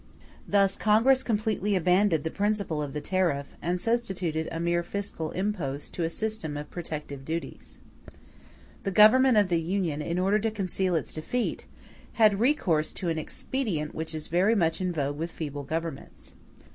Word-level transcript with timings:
*e 0.01 0.23
Thus 0.47 0.77
Congress 0.77 1.21
completely 1.21 1.75
abandoned 1.75 2.23
the 2.23 2.31
principle 2.31 2.81
of 2.81 2.93
the 2.93 3.01
tariff; 3.01 3.55
and 3.61 3.79
substituted 3.79 4.49
a 4.51 4.59
mere 4.59 4.81
fiscal 4.81 5.29
impost 5.29 5.93
to 5.93 6.03
a 6.03 6.09
system 6.09 6.57
of 6.57 6.71
protective 6.71 7.23
duties. 7.23 7.77
*f 8.07 8.13
The 8.81 8.89
Government 8.89 9.37
of 9.37 9.49
the 9.49 9.61
Union, 9.61 10.01
in 10.01 10.17
order 10.17 10.39
to 10.39 10.49
conceal 10.49 10.95
its 10.95 11.13
defeat, 11.13 11.67
had 12.13 12.39
recourse 12.39 12.91
to 12.93 13.09
an 13.09 13.19
expedient 13.19 13.93
which 13.93 14.15
is 14.15 14.27
very 14.27 14.55
much 14.55 14.81
in 14.81 14.91
vogue 14.91 15.19
with 15.19 15.29
feeble 15.29 15.61
governments. 15.65 16.33